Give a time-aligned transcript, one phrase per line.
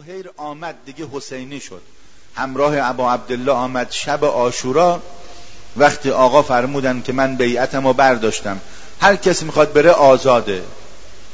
[0.00, 1.80] زهیر آمد دیگه حسینی شد.
[2.34, 5.00] همراه ابا عبدالله آمد شب آشورا.
[5.76, 8.60] وقتی آقا فرمودن که من بیعتم رو برداشتم.
[9.00, 10.62] هر کس می‌خواد بره آزاده.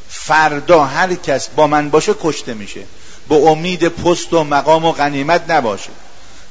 [0.09, 2.81] فردا هر کس با من باشه کشته میشه.
[3.29, 5.91] به امید پست و مقام و غنیمت نباشه.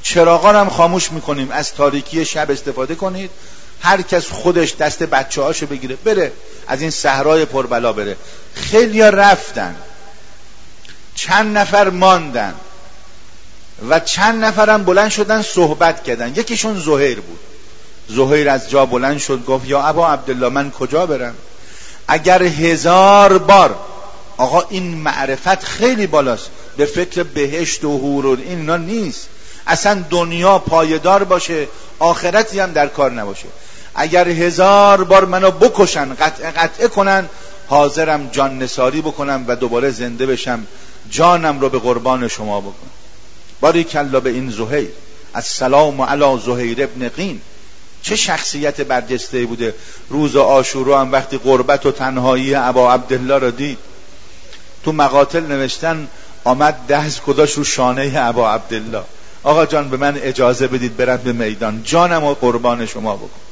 [0.04, 1.52] چراغان هم خاموش می‌کنیم.
[1.52, 3.30] از تاریکی شب استفاده کنید.
[3.82, 6.32] هر کس خودش دست بچه هاشو بگیره بره.
[6.68, 8.18] از این صحرای پربلا بره.
[8.54, 9.76] خیلی رفتن.
[11.18, 12.54] چند نفر ماندن
[13.90, 16.30] و چند نفرم بلند شدن صحبت کردن.
[16.36, 17.40] یکیشون زهیر بود.
[18.10, 21.36] زهیر از جا بلند شد گفت یا ابا عبدالله من کجا برم؟
[22.08, 23.76] اگر هزار بار.
[24.38, 26.50] آقا این معرفت خیلی بالاست.
[26.78, 29.28] به فکر بهشت و هور و اینا نیست.
[29.68, 31.68] اصلا دنیا پایدار باشه
[32.00, 33.48] آخرتی هم در کار نباشه.
[33.96, 37.30] اگر هزار بار منو بکشن قطع قطعه کنن
[37.68, 40.68] حاضرم جان نساری بکنم و دوباره زنده بشم
[41.10, 42.92] جانم رو به قربان شما بکنم
[43.62, 44.90] باری کلا به این زهیر.
[45.36, 47.42] السلام علی زهیر ابن قین.
[48.02, 49.74] چه شخصیت برجسته بوده.
[50.10, 53.78] روز آشورا هم وقتی قربت و تنهایی ابا عبدالله را دید.
[54.84, 56.08] تو مقاتل نوشتن
[56.44, 59.04] آمد دست کداش رو شانه ابا عبدالله.
[59.44, 61.82] آقا جان به من اجازه بدید برم به میدان.
[61.84, 63.47] جانم و قربان شما بکن.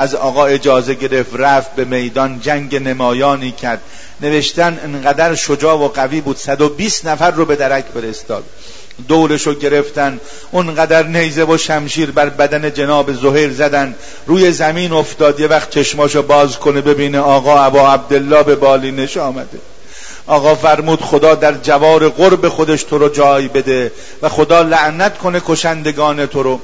[0.00, 3.80] از آقا اجازه گرفت رفت به میدان جنگ نمایانی کرد.
[4.20, 8.44] نوشتن انقدر شجاع و قوی بود 120 نفر رو به درک فرستاد.
[9.08, 10.20] دورش رو گرفتن
[10.50, 13.94] اونقدر نیزه و شمشیر بر بدن جناب زهیر زدن.
[14.26, 19.58] روی زمین افتاد یه وقت چشماشو باز کنه ببینه آقا ابا عبدالله به بالینش آمده.
[20.26, 23.92] آقا فرمود خدا در جوار قرب خودش تو رو جای بده
[24.22, 26.60] و خدا لعنت کنه کشندگان تو رو.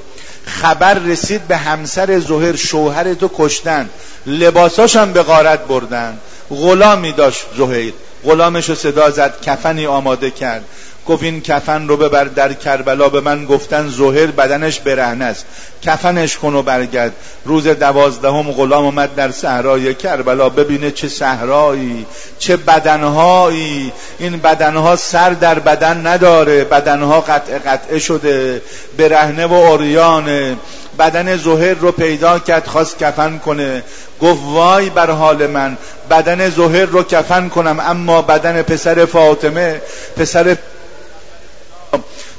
[0.47, 3.89] خبر رسید به همسر زهر شوهر تو کشتن.
[4.25, 6.17] لباساشم به غارت بردن.
[6.49, 7.93] غلامی داشت زهیر.
[8.25, 10.65] غلامش رو صدا زد کفنی آماده کرد.
[11.07, 15.45] گفت این کفن رو ببر در کربلا به من گفتن زهر بدنش برهنه است
[15.81, 17.11] کفنش کن و برگرد.
[17.45, 20.49] روز دوازدهم غلام اومد در صحرای کربلا.
[20.49, 22.05] ببینه چه صحرایی
[22.39, 23.91] چه بدنهایی.
[24.19, 26.63] این بدنها سر در بدن نداره.
[26.63, 28.61] بدنها قطع قطعه شده.
[28.97, 30.55] برهنه و اوریانه
[30.99, 33.83] بدن زهر رو پیدا کرد خواست کفن کنه.
[34.21, 35.77] گفت وای بر حال من
[36.09, 39.81] بدن زهر رو کفن کنم اما بدن پسر فاطمه
[40.17, 40.55] پسر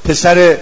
[0.08, 0.56] پسر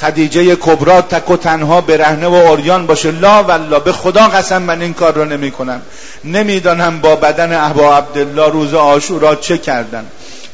[0.00, 3.10] خدیجه کبرا تک و تنها برهنه و اوریان باشه.
[3.10, 5.82] لا والله به خدا قسم من این کار رو نمی کنم
[6.24, 10.06] نمی‌دانم با بدن ابا عبدالله روز آشورا چه کردن.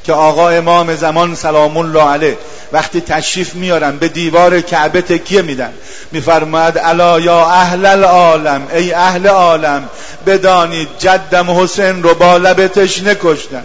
[0.05, 2.39] که آقا امام زمان سلام الله علیه
[2.73, 5.73] وقتی تشریف میارن به دیوار کعبه تکیه میدن.
[6.13, 9.89] میفرماید الا یا اهل العالم ای اهل عالم
[10.27, 13.65] بدانید جدم حسین رو با لب تشنه کشتن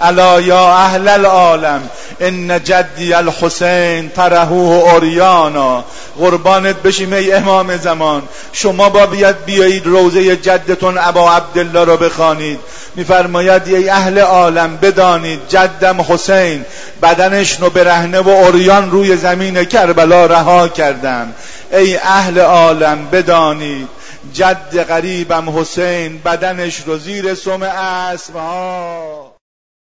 [0.00, 5.84] الا یا اهل العالم ان جدی الحسین ترهوه اوریانا
[6.18, 8.22] قربانت بشیم ای امام زمان.
[8.52, 12.58] شما با بیاد بیایید روزه جدتون ابا عبدالله رو بخوانید.
[12.94, 16.64] میفرماید ای اهل عالم بدانید جدم حسین.
[17.02, 21.32] بدنش رو برهنه و اوریان روی زمین کربلا رها کردم.
[21.72, 23.88] ای اهل عالم بدانید
[24.32, 29.29] جد غریبم حسین بدنش رو زیر سم اسبها.